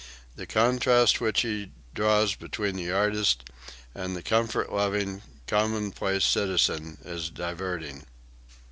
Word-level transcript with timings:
The 0.35 0.47
contrast 0.47 1.21
which 1.21 1.41
he 1.41 1.73
draws 1.93 2.33
between 2.33 2.75
the 2.75 2.91
artist 2.91 3.47
and 3.93 4.15
the 4.15 4.23
comfort 4.23 4.71
loving, 4.73 5.21
commonplace 5.45 6.25
citizen 6.25 6.97
is 7.05 7.29
diverting.) 7.29 8.07